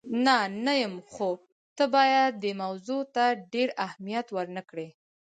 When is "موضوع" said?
2.63-3.01